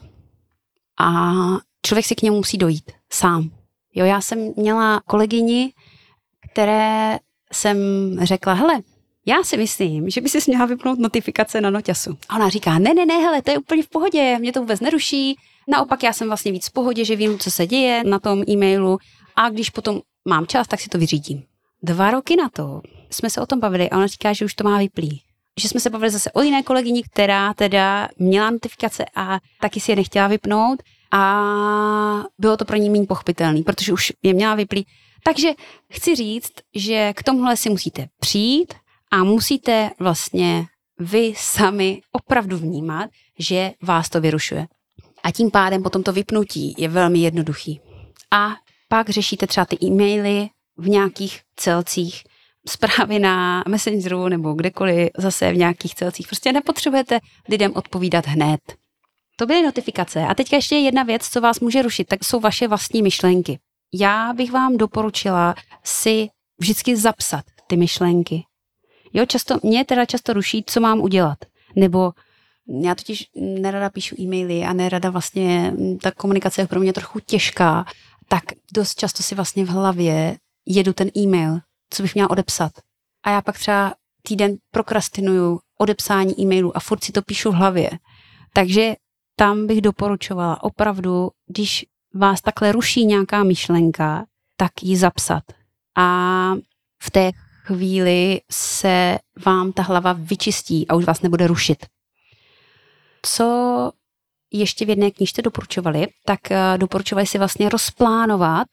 a 1.01 1.33
člověk 1.87 2.07
si 2.07 2.15
k 2.15 2.23
němu 2.23 2.37
musí 2.37 2.59
dojít 2.59 2.91
sám. 3.13 3.51
Jo, 3.95 4.05
já 4.05 4.21
jsem 4.21 4.53
měla 4.57 5.01
kolegyni, 5.07 5.73
které 6.53 7.19
jsem 7.53 7.79
řekla, 8.23 8.53
hele, 8.53 8.83
já 9.27 9.43
si 9.43 9.57
myslím, 9.57 10.11
že 10.11 10.21
by 10.21 10.29
si 10.29 10.39
měla 10.47 10.67
vypnout 10.67 10.99
notifikace 10.99 11.61
na 11.61 11.71
noťasu. 11.71 12.19
A 12.29 12.37
ona 12.37 12.49
říká, 12.49 12.79
ne, 12.79 12.95
ne, 12.95 13.07
ne, 13.07 13.15
hele, 13.15 13.43
to 13.43 13.51
je 13.51 13.59
úplně 13.59 13.83
v 13.83 13.89
pohodě, 13.89 14.39
mě 14.39 14.53
to 14.53 14.61
vůbec 14.61 14.81
neruší. 14.81 15.37
Naopak 15.69 16.03
já 16.03 16.13
jsem 16.13 16.29
vlastně 16.29 16.53
víc 16.53 16.69
v 16.69 16.73
pohodě, 16.73 17.05
že 17.05 17.17
vím, 17.17 17.39
co 17.39 17.51
se 17.51 17.67
děje 17.67 18.05
na 18.05 18.19
tom 18.19 18.43
e-mailu 18.49 18.99
a 19.37 19.51
když 19.51 19.71
potom 19.71 20.01
mám 20.29 20.47
čas, 20.47 20.69
tak 20.69 20.81
si 20.81 20.89
to 20.89 20.99
vyřídím. 20.99 21.43
Dva 21.83 22.11
roky 22.11 22.37
na 22.37 22.49
to 22.49 22.81
jsme 23.11 23.31
se 23.31 23.41
o 23.41 23.47
tom 23.47 23.61
bavili 23.61 23.91
a 23.91 23.97
ona 23.97 24.07
říká, 24.07 24.33
že 24.33 24.45
už 24.45 24.55
to 24.55 24.65
má 24.65 24.79
vyplý. 24.79 25.23
Že 25.61 25.69
jsme 25.69 25.81
se 25.81 25.91
bavili 25.91 26.11
zase 26.11 26.33
o 26.33 26.43
jiné 26.43 26.63
kolegyni, 26.63 27.03
která 27.03 27.55
teda 27.55 28.09
měla 28.19 28.51
notifikace 28.51 29.05
a 29.17 29.41
taky 29.61 29.81
si 29.81 29.93
je 29.93 29.97
nechtěla 29.97 30.29
vypnout 30.29 30.83
a 31.13 32.23
bylo 32.39 32.57
to 32.57 32.65
pro 32.65 32.77
ní 32.77 32.91
méně 32.91 33.07
pochopitelný, 33.07 33.63
protože 33.63 33.93
už 33.93 34.13
je 34.23 34.35
měla 34.35 34.55
vyplý. 34.55 34.87
Takže 35.25 35.49
chci 35.91 36.15
říct, 36.15 36.53
že 36.75 37.13
k 37.13 37.23
tomuhle 37.23 37.57
si 37.57 37.71
musíte 37.71 38.09
přijít 38.21 38.75
a 39.11 39.25
musíte 39.25 39.91
vlastně 39.99 40.67
vy 40.99 41.35
sami 41.37 42.03
opravdu 42.13 42.57
vnímat, 42.59 43.11
že 43.39 43.73
vás 43.83 44.09
to 44.09 44.21
vyrušuje. 44.21 44.67
A 45.23 45.31
tím 45.31 45.51
pádem 45.51 45.83
potom 45.83 46.03
to 46.03 46.13
vypnutí 46.13 46.75
je 46.79 46.89
velmi 46.89 47.19
jednoduchý. 47.19 47.81
A 48.31 48.51
pak 48.89 49.11
řešíte 49.11 49.47
třeba 49.47 49.67
ty 49.67 49.77
e-maily 49.83 50.49
v 50.77 50.89
nějakých 50.89 51.41
celcích, 51.57 52.25
zprávy 52.69 53.19
na 53.19 53.64
Messengeru 53.69 54.28
nebo 54.28 54.52
kdekoliv 54.52 55.09
zase 55.19 55.52
v 55.52 55.57
nějakých 55.57 55.95
celcích. 55.95 56.26
Prostě 56.26 56.52
nepotřebujete 56.52 57.21
lidem 57.49 57.73
odpovídat 57.75 58.26
hned. 58.26 58.61
To 59.37 59.47
byly 59.47 59.62
notifikace. 59.62 60.21
A 60.21 60.35
teďka 60.35 60.57
ještě 60.57 60.76
jedna 60.76 61.02
věc, 61.02 61.28
co 61.28 61.40
vás 61.40 61.61
může 61.61 61.83
rušit, 61.83 62.09
tak 62.09 62.25
jsou 62.25 62.40
vaše 62.40 62.69
vlastní 62.69 63.02
myšlenky. 63.02 63.59
Já 63.95 64.33
bych 64.33 64.52
vám 64.52 64.76
doporučila 64.76 65.54
si 65.85 66.28
vždycky 66.59 66.97
zapsat 66.97 67.45
ty 67.66 67.76
myšlenky. 67.76 68.45
Jo, 69.12 69.26
často, 69.26 69.59
mě 69.62 69.85
teda 69.85 70.07
často 70.07 70.33
ruší, 70.33 70.64
co 70.66 70.81
mám 70.81 71.00
udělat. 71.00 71.38
Nebo 71.76 72.12
já 72.83 72.95
totiž 72.95 73.28
nerada 73.37 73.90
píšu 73.90 74.14
e-maily 74.21 74.64
a 74.64 74.73
nerada 74.73 75.11
vlastně, 75.11 75.75
ta 76.02 76.11
komunikace 76.11 76.62
je 76.62 76.66
pro 76.66 76.81
mě 76.81 76.92
trochu 76.92 77.21
těžká, 77.21 77.85
tak 78.28 78.42
dost 78.73 78.95
často 78.95 79.23
si 79.23 79.35
vlastně 79.35 79.64
v 79.64 79.69
hlavě 79.69 80.37
jedu 80.66 80.92
ten 80.92 81.11
e-mail, 81.16 81.59
co 81.93 82.03
bych 82.03 82.15
měla 82.15 82.31
odepsat. 82.31 82.73
A 83.25 83.31
já 83.31 83.43
pak 83.43 83.59
třeba 83.59 83.95
týden 84.23 84.57
prokrastinuju 84.71 85.61
odepsání 85.79 86.41
e-mailu 86.41 86.77
a 86.77 86.81
furt 86.81 87.05
si 87.05 87.13
to 87.13 87.23
píšu 87.23 87.51
v 87.51 87.55
hlavě. 87.55 87.91
Takže 88.53 88.95
tam 89.37 89.67
bych 89.67 89.81
doporučovala 89.81 90.63
opravdu, 90.63 91.31
když 91.47 91.87
vás 92.15 92.41
takhle 92.41 92.73
ruší 92.73 93.07
nějaká 93.07 93.45
myšlenka, 93.45 94.27
tak 94.57 94.83
ji 94.83 94.97
zapsat. 94.97 95.43
A 95.97 96.53
v 97.03 97.11
té 97.11 97.31
chvíli 97.65 98.41
se 98.51 99.19
vám 99.47 99.73
ta 99.73 99.83
hlava 99.83 100.13
vyčistí 100.13 100.89
a 100.89 100.95
už 100.95 101.05
vás 101.05 101.23
nebude 101.23 101.47
rušit. 101.47 101.87
Co 103.23 103.93
ještě 104.53 104.85
v 104.85 104.89
jedné 104.89 105.11
knižce 105.11 105.43
doporučovali, 105.43 106.07
tak 106.25 106.51
eh, 106.51 106.75
doporučovali 106.77 107.27
si 107.27 107.39
vlastně 107.39 107.69
rozplánovat 107.69 108.69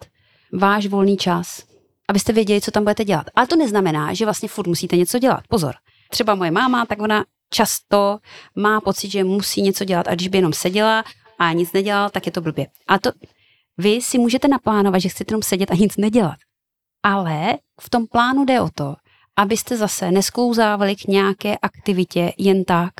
váš 0.53 0.87
volný 0.87 1.17
čas, 1.17 1.63
abyste 2.09 2.33
věděli, 2.33 2.61
co 2.61 2.71
tam 2.71 2.83
budete 2.83 3.05
dělat. 3.05 3.25
Ale 3.35 3.47
to 3.47 3.55
neznamená, 3.55 4.13
že 4.13 4.25
vlastně 4.25 4.49
furt 4.49 4.67
musíte 4.67 4.97
něco 4.97 5.19
dělat. 5.19 5.43
Pozor. 5.49 5.75
Třeba 6.09 6.35
moje 6.35 6.51
máma, 6.51 6.85
tak 6.85 7.01
ona 7.01 7.25
často 7.49 8.19
má 8.55 8.81
pocit, 8.81 9.09
že 9.09 9.23
musí 9.23 9.61
něco 9.61 9.85
dělat 9.85 10.07
a 10.07 10.15
když 10.15 10.27
by 10.27 10.37
jenom 10.37 10.53
seděla 10.53 11.03
a 11.39 11.53
nic 11.53 11.73
nedělala, 11.73 12.09
tak 12.09 12.25
je 12.25 12.31
to 12.31 12.41
blbě. 12.41 12.67
A 12.87 12.99
to 12.99 13.11
vy 13.77 14.01
si 14.01 14.17
můžete 14.17 14.47
naplánovat, 14.47 15.01
že 15.01 15.09
chcete 15.09 15.31
jenom 15.31 15.41
sedět 15.43 15.71
a 15.71 15.75
nic 15.75 15.97
nedělat. 15.97 16.37
Ale 17.03 17.57
v 17.81 17.89
tom 17.89 18.07
plánu 18.07 18.45
jde 18.45 18.61
o 18.61 18.69
to, 18.69 18.95
abyste 19.35 19.77
zase 19.77 20.11
nesklouzávali 20.11 20.95
k 20.95 21.07
nějaké 21.07 21.57
aktivitě 21.57 22.33
jen 22.37 22.63
tak. 22.63 22.93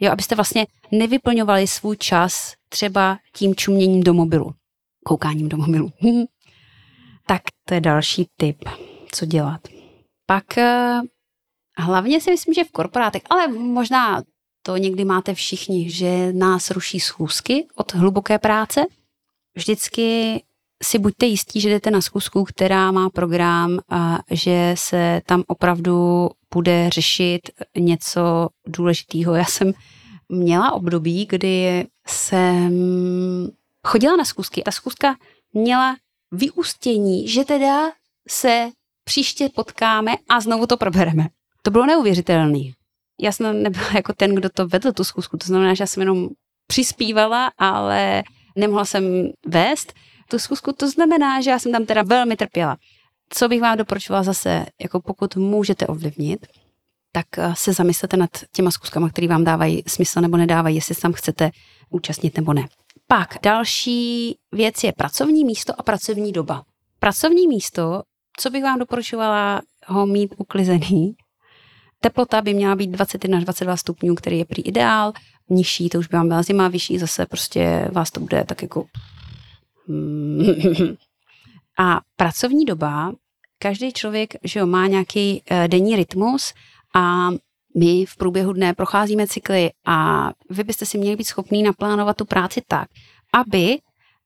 Jo, 0.00 0.12
abyste 0.12 0.34
vlastně 0.34 0.66
nevyplňovali 0.92 1.66
svůj 1.66 1.96
čas 1.96 2.54
třeba 2.68 3.18
tím 3.34 3.54
čuměním 3.54 4.02
do 4.02 4.14
mobilu, 4.14 4.54
koukáním 5.04 5.48
do 5.48 5.56
mobilu. 5.56 5.92
tak 7.26 7.42
to 7.64 7.74
je 7.74 7.80
další 7.80 8.26
tip, 8.36 8.64
co 9.12 9.26
dělat. 9.26 9.60
Pak 10.26 10.58
eh, 10.58 11.00
hlavně 11.78 12.20
si 12.20 12.30
myslím, 12.30 12.54
že 12.54 12.64
v 12.64 12.72
korporátech, 12.72 13.22
ale 13.30 13.48
možná 13.48 14.22
to 14.62 14.76
někdy 14.76 15.04
máte 15.04 15.34
všichni, 15.34 15.90
že 15.90 16.32
nás 16.32 16.70
ruší 16.70 17.00
schůzky 17.00 17.66
od 17.74 17.94
hluboké 17.94 18.38
práce. 18.38 18.86
Vždycky 19.54 20.40
si 20.82 20.98
buďte 20.98 21.26
jistí, 21.26 21.60
že 21.60 21.70
jdete 21.70 21.90
na 21.90 22.00
schůzku, 22.00 22.44
která 22.44 22.92
má 22.92 23.10
program 23.10 23.78
a 23.88 24.18
že 24.30 24.74
se 24.78 25.20
tam 25.26 25.42
opravdu 25.46 26.28
bude 26.54 26.90
řešit 26.90 27.40
něco 27.76 28.48
důležitého. 28.66 29.34
Já 29.34 29.44
jsem 29.44 29.72
měla 30.28 30.72
období, 30.72 31.26
kdy 31.30 31.86
jsem 32.06 32.72
chodila 33.86 34.16
na 34.16 34.24
schůzky. 34.24 34.62
Ta 34.62 34.70
schůzka 34.70 35.16
měla 35.52 35.96
vyústění, 36.32 37.28
že 37.28 37.44
teda 37.44 37.92
se 38.28 38.70
příště 39.04 39.48
potkáme 39.54 40.14
a 40.28 40.40
znovu 40.40 40.66
to 40.66 40.76
probereme. 40.76 41.28
To 41.62 41.70
bylo 41.70 41.86
neuvěřitelné. 41.86 42.58
Já 43.20 43.32
jsem 43.32 43.62
nebyla 43.62 43.86
jako 43.94 44.12
ten, 44.12 44.34
kdo 44.34 44.48
to 44.48 44.68
vedl 44.68 44.92
tu 44.92 45.04
schůzku, 45.04 45.36
to 45.36 45.46
znamená, 45.46 45.74
že 45.74 45.82
já 45.82 45.86
jsem 45.86 46.00
jenom 46.00 46.28
přispívala, 46.66 47.52
ale 47.58 48.22
nemohla 48.56 48.84
jsem 48.84 49.04
vést 49.46 49.92
tu 50.30 50.38
schůzku. 50.38 50.72
To 50.72 50.90
znamená, 50.90 51.40
že 51.40 51.50
já 51.50 51.58
jsem 51.58 51.72
tam 51.72 51.86
teda 51.86 52.02
velmi 52.02 52.36
trpěla. 52.36 52.76
Co 53.32 53.48
bych 53.48 53.60
vám 53.60 53.78
doporučovala 53.78 54.22
zase, 54.22 54.66
jako 54.82 55.00
pokud 55.00 55.36
můžete 55.36 55.86
ovlivnit, 55.86 56.46
tak 57.12 57.26
eh, 57.38 57.54
se 57.56 57.72
zamyslete 57.72 58.16
nad 58.16 58.30
těma 58.52 58.70
zkuskama, 58.70 59.08
které 59.08 59.28
vám 59.28 59.44
dávají 59.44 59.82
smysl 59.86 60.20
nebo 60.20 60.36
nedávají, 60.36 60.76
jestli 60.76 60.94
se 60.94 61.00
tam 61.00 61.12
chcete 61.12 61.50
účastnit 61.90 62.36
nebo 62.36 62.52
ne. 62.52 62.68
Pak 63.10 63.34
další 63.42 64.36
věc 64.52 64.84
je 64.84 64.92
pracovní 64.92 65.44
místo 65.44 65.72
a 65.78 65.82
pracovní 65.82 66.32
doba. 66.32 66.64
Pracovní 66.98 67.48
místo, 67.48 68.02
co 68.36 68.50
bych 68.50 68.62
vám 68.62 68.78
doporučovala 68.78 69.62
ho 69.86 70.06
mít 70.06 70.34
uklizený, 70.38 71.14
Teplota 72.02 72.40
by 72.40 72.54
měla 72.54 72.76
být 72.76 72.90
21 72.90 73.38
až 73.38 73.44
22 73.44 73.76
stupňů, 73.76 74.14
který 74.14 74.38
je 74.38 74.44
prý 74.44 74.62
ideál. 74.62 75.12
Nižší, 75.50 75.88
to 75.88 75.98
už 75.98 76.06
by 76.06 76.16
vám 76.16 76.28
byla 76.28 76.42
zima, 76.42 76.68
vyšší 76.68 76.98
zase 76.98 77.26
prostě 77.26 77.88
vás 77.92 78.10
to 78.10 78.20
bude 78.20 78.44
tak 78.44 78.62
jako... 78.62 78.84
A 81.78 82.00
pracovní 82.16 82.64
doba, 82.64 83.12
každý 83.58 83.92
člověk 83.92 84.34
že 84.44 84.60
jo, 84.60 84.66
má 84.66 84.86
nějaký 84.86 85.42
uh, 85.50 85.68
denní 85.68 85.96
rytmus 85.96 86.54
a 86.94 87.30
my 87.76 88.06
v 88.06 88.16
průběhu 88.16 88.52
dne 88.52 88.74
procházíme 88.74 89.26
cykly 89.26 89.70
a 89.86 90.28
vy 90.50 90.64
byste 90.64 90.86
si 90.86 90.98
měli 90.98 91.16
být 91.16 91.24
schopný 91.24 91.62
naplánovat 91.62 92.16
tu 92.16 92.24
práci 92.24 92.62
tak, 92.68 92.88
aby 93.34 93.78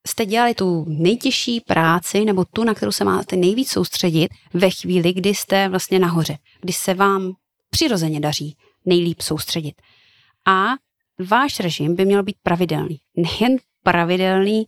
jste 0.06 0.26
dělali 0.26 0.54
tu 0.54 0.84
nejtěžší 0.88 1.60
práci 1.60 2.24
nebo 2.24 2.44
tu, 2.44 2.64
na 2.64 2.74
kterou 2.74 2.92
se 2.92 3.04
máte 3.04 3.36
nejvíc 3.36 3.70
soustředit 3.70 4.28
ve 4.54 4.70
chvíli, 4.70 5.12
kdy 5.12 5.34
jste 5.34 5.68
vlastně 5.68 5.98
nahoře, 5.98 6.36
kdy 6.60 6.72
se 6.72 6.94
vám 6.94 7.32
přirozeně 7.70 8.20
daří 8.20 8.56
nejlíp 8.86 9.20
soustředit. 9.20 9.74
A 10.46 10.66
váš 11.28 11.60
režim 11.60 11.96
by 11.96 12.04
měl 12.04 12.22
být 12.22 12.36
pravidelný. 12.42 12.98
Nejen 13.16 13.58
pravidelný, 13.82 14.64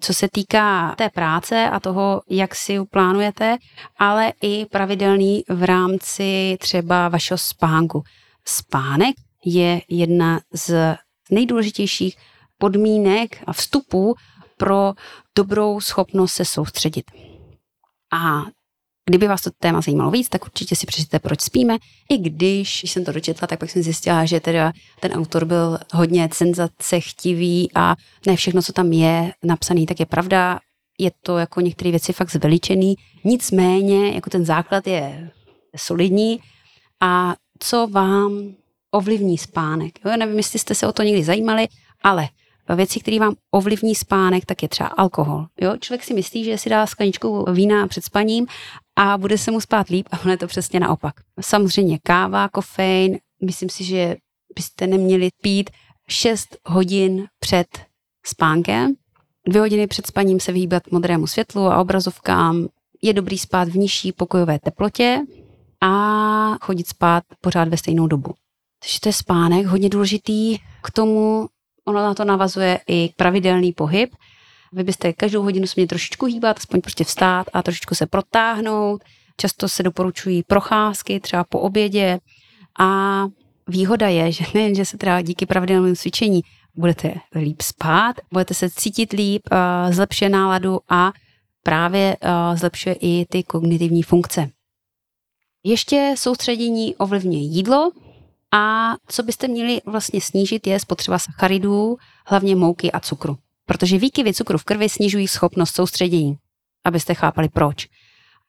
co 0.00 0.14
se 0.14 0.28
týká 0.32 0.94
té 0.94 1.10
práce 1.10 1.70
a 1.70 1.80
toho, 1.80 2.22
jak 2.30 2.54
si 2.54 2.72
ji 2.72 2.84
plánujete, 2.84 3.56
ale 3.98 4.32
i 4.42 4.66
pravidelný 4.66 5.44
v 5.48 5.62
rámci 5.62 6.56
třeba 6.60 7.08
vašeho 7.08 7.38
spánku. 7.38 8.02
Spánek 8.44 9.14
je 9.44 9.80
jedna 9.88 10.40
z 10.54 10.96
nejdůležitějších 11.30 12.16
podmínek 12.58 13.42
a 13.46 13.52
vstupů 13.52 14.14
pro 14.56 14.92
dobrou 15.36 15.80
schopnost 15.80 16.32
se 16.32 16.44
soustředit. 16.44 17.10
A 18.12 18.42
Kdyby 19.08 19.28
vás 19.28 19.42
to 19.42 19.50
téma 19.58 19.80
zajímalo 19.80 20.10
víc, 20.10 20.28
tak 20.28 20.44
určitě 20.44 20.76
si 20.76 20.86
přečtěte, 20.86 21.18
proč 21.18 21.40
spíme. 21.40 21.76
I 22.10 22.18
když, 22.18 22.80
když 22.80 22.90
jsem 22.90 23.04
to 23.04 23.12
dočetla, 23.12 23.48
tak 23.48 23.60
pak 23.60 23.70
jsem 23.70 23.82
zjistila, 23.82 24.24
že 24.24 24.40
teda 24.40 24.72
ten 25.00 25.12
autor 25.12 25.44
byl 25.44 25.78
hodně 25.94 26.28
senzace 26.32 27.00
chtivý 27.00 27.70
a 27.74 27.96
ne 28.26 28.36
všechno, 28.36 28.62
co 28.62 28.72
tam 28.72 28.92
je 28.92 29.32
napsaný, 29.44 29.86
tak 29.86 30.00
je 30.00 30.06
pravda. 30.06 30.60
Je 30.98 31.10
to 31.22 31.38
jako 31.38 31.60
některé 31.60 31.90
věci 31.90 32.12
fakt 32.12 32.32
zveličený. 32.32 32.94
Nicméně, 33.24 34.10
jako 34.14 34.30
ten 34.30 34.44
základ 34.44 34.86
je 34.86 35.30
solidní. 35.76 36.40
A 37.00 37.34
co 37.58 37.86
vám 37.86 38.54
ovlivní 38.90 39.38
spánek? 39.38 39.98
Jo, 40.04 40.16
nevím, 40.16 40.36
jestli 40.36 40.58
jste 40.58 40.74
se 40.74 40.86
o 40.86 40.92
to 40.92 41.02
někdy 41.02 41.24
zajímali, 41.24 41.68
ale 42.02 42.28
věci, 42.74 43.00
které 43.00 43.18
vám 43.18 43.34
ovlivní 43.50 43.94
spánek, 43.94 44.46
tak 44.46 44.62
je 44.62 44.68
třeba 44.68 44.88
alkohol. 44.88 45.46
Jo? 45.60 45.76
Člověk 45.80 46.04
si 46.04 46.14
myslí, 46.14 46.44
že 46.44 46.58
si 46.58 46.70
dá 46.70 46.86
skleničku 46.86 47.52
vína 47.52 47.86
před 47.86 48.04
spaním 48.04 48.46
a 48.98 49.18
bude 49.18 49.38
se 49.38 49.50
mu 49.50 49.60
spát 49.60 49.88
líp 49.88 50.08
a 50.10 50.20
ono 50.20 50.30
je 50.30 50.36
to 50.36 50.46
přesně 50.46 50.80
naopak. 50.80 51.14
Samozřejmě 51.40 51.98
káva, 52.02 52.48
kofein, 52.48 53.18
myslím 53.44 53.68
si, 53.68 53.84
že 53.84 54.16
byste 54.54 54.86
neměli 54.86 55.28
pít 55.42 55.70
6 56.08 56.56
hodin 56.66 57.26
před 57.38 57.66
spánkem. 58.26 58.94
Dvě 59.48 59.60
hodiny 59.60 59.86
před 59.86 60.06
spaním 60.06 60.40
se 60.40 60.52
vyhýbat 60.52 60.82
modrému 60.90 61.26
světlu 61.26 61.66
a 61.66 61.80
obrazovkám. 61.80 62.68
Je 63.02 63.12
dobrý 63.12 63.38
spát 63.38 63.68
v 63.68 63.76
nižší 63.76 64.12
pokojové 64.12 64.58
teplotě, 64.58 65.20
a 65.80 66.58
chodit 66.60 66.88
spát 66.88 67.24
pořád 67.40 67.68
ve 67.68 67.76
stejnou 67.76 68.06
dobu. 68.06 68.34
Takže 68.82 69.00
to 69.00 69.08
je 69.08 69.12
spánek, 69.12 69.66
hodně 69.66 69.88
důležitý. 69.88 70.58
K 70.82 70.90
tomu 70.90 71.48
ono 71.84 72.00
na 72.00 72.14
to 72.14 72.24
navazuje 72.24 72.80
i 72.88 73.10
pravidelný 73.16 73.72
pohyb. 73.72 74.10
Vy 74.72 74.84
byste 74.84 75.12
každou 75.12 75.42
hodinu 75.42 75.66
se 75.66 75.72
měli 75.76 75.86
trošičku 75.86 76.26
hýbat, 76.26 76.56
aspoň 76.56 76.80
prostě 76.80 77.04
vstát 77.04 77.46
a 77.52 77.62
trošičku 77.62 77.94
se 77.94 78.06
protáhnout. 78.06 79.04
Často 79.36 79.68
se 79.68 79.82
doporučují 79.82 80.42
procházky, 80.42 81.20
třeba 81.20 81.44
po 81.44 81.58
obědě. 81.58 82.18
A 82.78 83.24
výhoda 83.68 84.08
je, 84.08 84.32
že 84.32 84.44
nejen, 84.54 84.74
že 84.74 84.84
se 84.84 84.98
teda 84.98 85.22
díky 85.22 85.46
pravidelnému 85.46 85.94
cvičení 85.94 86.42
budete 86.74 87.14
líp 87.34 87.62
spát, 87.62 88.16
budete 88.32 88.54
se 88.54 88.70
cítit 88.70 89.12
líp, 89.12 89.42
eh, 89.52 89.92
zlepšuje 89.92 90.28
náladu 90.28 90.80
a 90.88 91.12
právě 91.62 92.16
eh, 92.20 92.56
zlepšuje 92.56 92.94
i 93.00 93.26
ty 93.26 93.42
kognitivní 93.42 94.02
funkce. 94.02 94.50
Ještě 95.64 96.14
soustředění 96.18 96.96
ovlivňuje 96.96 97.38
jídlo 97.38 97.90
a 98.52 98.94
co 99.08 99.22
byste 99.22 99.48
měli 99.48 99.80
vlastně 99.86 100.20
snížit 100.20 100.66
je 100.66 100.80
spotřeba 100.80 101.18
sacharidů, 101.18 101.96
hlavně 102.26 102.56
mouky 102.56 102.92
a 102.92 103.00
cukru. 103.00 103.36
Protože 103.68 103.98
výkyvy 103.98 104.34
cukru 104.34 104.58
v 104.58 104.64
krvi 104.64 104.88
snižují 104.88 105.28
schopnost 105.28 105.74
soustředění, 105.74 106.38
abyste 106.84 107.14
chápali 107.14 107.48
proč. 107.48 107.88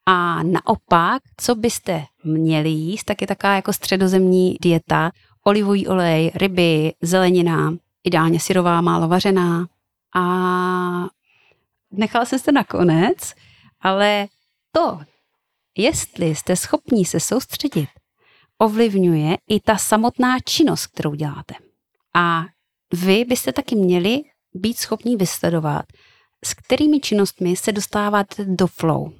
A 0.06 0.42
naopak, 0.42 1.22
co 1.36 1.54
byste 1.54 2.04
měli 2.24 2.68
jíst, 2.68 3.04
tak 3.04 3.20
je 3.20 3.26
taková 3.26 3.54
jako 3.54 3.72
středozemní 3.72 4.56
dieta, 4.62 5.10
olivový 5.44 5.88
olej, 5.88 6.30
ryby, 6.34 6.92
zelenina, 7.02 7.74
ideálně 8.04 8.40
syrová, 8.40 8.80
málo 8.80 9.08
vařená. 9.08 9.66
A 10.16 10.22
nechala 11.90 12.24
jsem 12.24 12.38
se 12.38 12.52
nakonec, 12.52 13.34
ale 13.80 14.28
to, 14.72 15.00
jestli 15.78 16.34
jste 16.34 16.56
schopní 16.56 17.04
se 17.04 17.20
soustředit, 17.20 17.88
ovlivňuje 18.58 19.36
i 19.48 19.60
ta 19.60 19.76
samotná 19.76 20.38
činnost, 20.40 20.86
kterou 20.86 21.14
děláte. 21.14 21.54
A 22.14 22.44
vy 22.92 23.24
byste 23.24 23.52
taky 23.52 23.76
měli 23.76 24.22
být 24.54 24.78
schopní 24.78 25.16
vysledovat, 25.16 25.84
s 26.44 26.54
kterými 26.54 27.00
činnostmi 27.00 27.56
se 27.56 27.72
dostáváte 27.72 28.44
do 28.44 28.66
flow. 28.66 29.12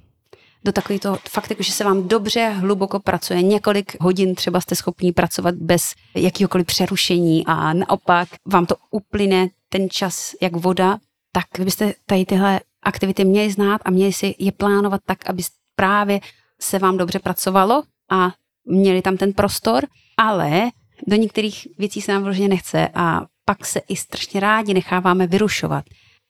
Do 0.64 0.72
takového 0.72 1.00
toho 1.00 1.18
fakt, 1.28 1.50
jako, 1.50 1.62
že 1.62 1.72
se 1.72 1.84
vám 1.84 2.08
dobře, 2.08 2.48
hluboko 2.48 3.00
pracuje. 3.00 3.42
Několik 3.42 3.96
hodin 4.00 4.34
třeba 4.34 4.60
jste 4.60 4.74
schopni 4.74 5.12
pracovat 5.12 5.54
bez 5.54 5.94
jakýhokoliv 6.14 6.66
přerušení 6.66 7.46
a 7.46 7.72
naopak 7.72 8.28
vám 8.46 8.66
to 8.66 8.74
uplyne 8.90 9.48
ten 9.68 9.90
čas 9.90 10.34
jak 10.42 10.56
voda, 10.56 10.98
tak 11.32 11.64
byste 11.64 11.94
tady 12.06 12.24
tyhle 12.24 12.60
aktivity 12.82 13.24
měli 13.24 13.50
znát 13.50 13.80
a 13.84 13.90
měli 13.90 14.12
si 14.12 14.34
je 14.38 14.52
plánovat 14.52 15.00
tak, 15.04 15.30
aby 15.30 15.42
právě 15.76 16.20
se 16.60 16.78
vám 16.78 16.96
dobře 16.96 17.18
pracovalo 17.18 17.82
a 18.10 18.30
měli 18.64 19.02
tam 19.02 19.16
ten 19.16 19.32
prostor, 19.32 19.86
ale 20.16 20.70
do 21.06 21.16
některých 21.16 21.68
věcí 21.78 22.00
se 22.00 22.12
nám 22.12 22.22
vložně 22.22 22.48
nechce 22.48 22.88
a 22.94 23.26
pak 23.50 23.66
se 23.66 23.80
i 23.88 23.96
strašně 23.96 24.40
rádi 24.40 24.74
necháváme 24.74 25.26
vyrušovat. 25.26 25.84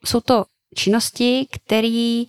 Jsou 0.04 0.20
to 0.20 0.44
činnosti, 0.74 1.46
které 1.50 2.22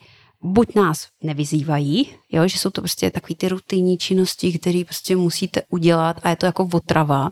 buď 0.44 0.76
nás 0.76 1.08
nevyzývají, 1.24 2.16
jo, 2.32 2.48
že 2.48 2.60
jsou 2.60 2.70
to 2.70 2.82
prostě 2.82 3.12
takové 3.12 3.36
ty 3.36 3.50
rutinní 3.50 3.98
činnosti, 3.98 4.60
které 4.60 4.84
prostě 4.86 5.16
musíte 5.16 5.62
udělat 5.70 6.20
a 6.24 6.30
je 6.30 6.36
to 6.36 6.46
jako 6.46 6.70
otrava, 6.74 7.30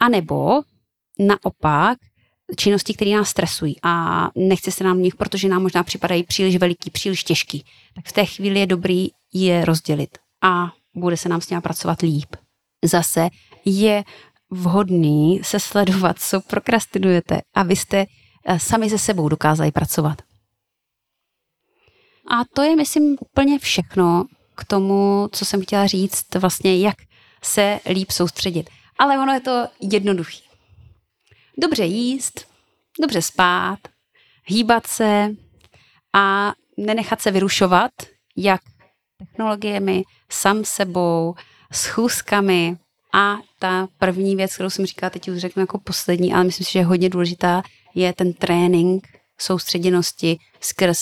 anebo 0.00 0.62
naopak 1.18 1.98
činnosti, 2.56 2.94
které 2.94 3.10
nás 3.10 3.28
stresují 3.28 3.76
a 3.82 4.26
nechce 4.34 4.70
se 4.70 4.84
nám 4.84 5.02
nich, 5.02 5.14
protože 5.14 5.48
nám 5.48 5.62
možná 5.62 5.82
připadají 5.82 6.22
příliš 6.22 6.56
veliký, 6.56 6.90
příliš 6.90 7.24
těžký. 7.24 7.64
Tak 7.94 8.06
v 8.06 8.12
té 8.12 8.24
chvíli 8.24 8.60
je 8.60 8.66
dobrý 8.66 9.08
je 9.34 9.64
rozdělit 9.64 10.18
a 10.42 10.72
bude 10.94 11.16
se 11.16 11.28
nám 11.28 11.40
s 11.40 11.50
ním 11.50 11.62
pracovat 11.62 12.02
líp. 12.02 12.36
Zase 12.84 13.28
je 13.64 14.04
vhodný 14.56 15.40
se 15.44 15.60
sledovat, 15.60 16.18
co 16.18 16.40
prokrastinujete, 16.40 17.40
abyste 17.54 18.04
eh, 18.46 18.58
sami 18.58 18.90
se 18.90 18.98
sebou 18.98 19.28
dokázali 19.28 19.72
pracovat. 19.72 20.22
A 22.30 22.44
to 22.54 22.62
je, 22.62 22.76
myslím, 22.76 23.16
úplně 23.20 23.58
všechno 23.58 24.24
k 24.54 24.64
tomu, 24.64 25.28
co 25.32 25.44
jsem 25.44 25.62
chtěla 25.62 25.86
říct, 25.86 26.34
vlastně 26.34 26.78
jak 26.78 26.96
se 27.42 27.80
líp 27.90 28.10
soustředit. 28.10 28.70
Ale 28.98 29.18
ono 29.18 29.32
je 29.32 29.40
to 29.40 29.68
jednoduché. 29.80 30.38
Dobře 31.58 31.84
jíst, 31.84 32.46
dobře 33.00 33.22
spát, 33.22 33.78
hýbat 34.44 34.86
se 34.86 35.30
a 36.14 36.52
nenechat 36.76 37.20
se 37.20 37.30
vyrušovat, 37.30 37.90
jak 38.36 38.60
technologiemi, 39.18 40.04
sam 40.30 40.64
sebou, 40.64 41.34
schůzkami 41.72 42.76
a 43.16 43.38
ta 43.58 43.88
první 43.98 44.36
věc, 44.36 44.54
kterou 44.54 44.70
jsem 44.70 44.86
říkala, 44.86 45.10
teď 45.10 45.28
už 45.28 45.38
řeknu 45.38 45.60
jako 45.60 45.78
poslední, 45.78 46.34
ale 46.34 46.44
myslím 46.44 46.64
si, 46.64 46.72
že 46.72 46.78
je 46.78 46.84
hodně 46.84 47.08
důležitá, 47.08 47.62
je 47.94 48.12
ten 48.12 48.32
trénink 48.32 49.06
soustředěnosti 49.40 50.38
skrz 50.60 50.98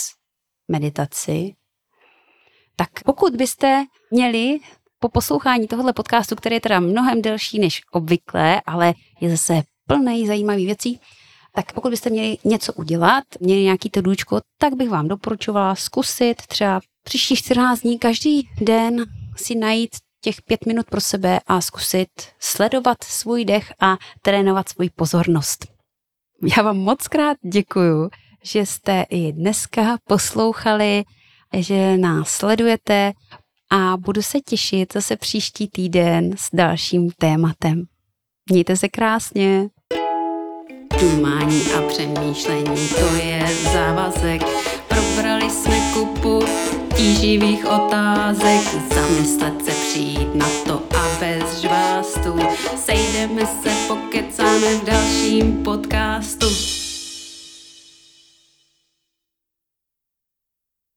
meditaci. 0.68 1.54
Tak 2.76 2.88
pokud 3.04 3.36
byste 3.36 3.84
měli 4.10 4.58
po 4.98 5.08
poslouchání 5.08 5.68
tohohle 5.68 5.92
podcastu, 5.92 6.36
který 6.36 6.56
je 6.56 6.60
teda 6.60 6.80
mnohem 6.80 7.22
delší 7.22 7.58
než 7.58 7.80
obvykle, 7.92 8.60
ale 8.66 8.94
je 9.20 9.30
zase 9.30 9.62
plný 9.86 10.26
zajímavých 10.26 10.66
věcí, 10.66 11.00
tak 11.54 11.72
pokud 11.72 11.90
byste 11.90 12.10
měli 12.10 12.36
něco 12.44 12.72
udělat, 12.72 13.24
měli 13.40 13.62
nějaký 13.62 13.90
to 13.90 14.02
důčko, 14.02 14.40
tak 14.58 14.74
bych 14.74 14.88
vám 14.88 15.08
doporučovala 15.08 15.74
zkusit 15.74 16.46
třeba 16.46 16.80
příštích 17.04 17.38
14 17.38 17.80
dní 17.80 17.98
každý 17.98 18.48
den 18.60 19.04
si 19.36 19.54
najít 19.54 19.90
těch 20.24 20.42
pět 20.42 20.66
minut 20.66 20.86
pro 20.90 21.00
sebe 21.00 21.40
a 21.46 21.60
zkusit 21.60 22.08
sledovat 22.40 23.04
svůj 23.04 23.44
dech 23.44 23.72
a 23.80 23.96
trénovat 24.22 24.68
svůj 24.68 24.90
pozornost. 24.90 25.66
Já 26.56 26.62
vám 26.62 26.76
moc 26.76 27.08
krát 27.08 27.36
děkuju, 27.42 28.10
že 28.42 28.66
jste 28.66 29.04
i 29.10 29.32
dneska 29.32 29.96
poslouchali, 30.08 31.04
že 31.56 31.96
nás 31.96 32.28
sledujete 32.28 33.12
a 33.70 33.96
budu 33.96 34.22
se 34.22 34.40
těšit 34.40 34.92
zase 34.92 35.16
příští 35.16 35.68
týden 35.68 36.36
s 36.36 36.48
dalším 36.52 37.10
tématem. 37.10 37.84
Mějte 38.50 38.76
se 38.76 38.88
krásně. 38.88 39.68
Dumání 41.00 41.72
a 41.72 41.88
přemýšlení, 41.88 42.88
to 42.88 43.14
je 43.14 43.46
závazek. 43.72 44.42
Probrali 44.88 45.50
jsme 45.50 45.83
kupu 45.94 46.42
tíživých 46.96 47.66
otázek, 47.66 48.62
zamyslet 48.94 49.64
se 49.64 49.70
přijít 49.70 50.34
na 50.34 50.46
to 50.66 50.82
a 50.96 51.08
bez 51.20 51.60
žvástu. 51.60 52.38
Sejdeme 52.76 53.46
se, 53.46 53.70
pokecáme 53.88 54.74
v 54.74 54.84
dalším 54.84 55.62
podcastu. 55.62 56.83